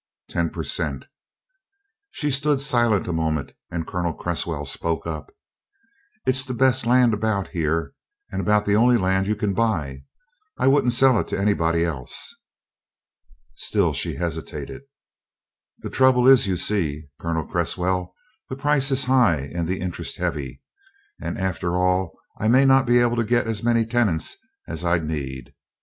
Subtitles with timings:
[0.29, 1.05] "Ten per cent."
[2.09, 5.31] She stood silent a moment and Colonel Cresswell spoke up:
[6.25, 7.93] "It's the best land about here
[8.31, 10.03] and about the only land you can buy
[10.57, 12.33] I wouldn't sell it to anybody else."
[13.53, 14.81] She still hesitated.
[15.77, 18.15] "The trouble is, you see, Colonel Cresswell,
[18.49, 20.63] the price is high and the interest heavy.
[21.21, 24.35] And after all I may not be able to get as many tenants
[24.67, 25.53] as I'd need.